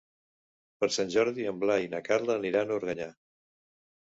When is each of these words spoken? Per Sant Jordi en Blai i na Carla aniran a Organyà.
Per 0.83 0.87
Sant 0.95 1.11
Jordi 1.15 1.45
en 1.51 1.59
Blai 1.65 1.85
i 1.89 1.93
na 1.93 2.01
Carla 2.09 2.39
aniran 2.41 2.75
a 2.75 2.79
Organyà. 2.83 3.09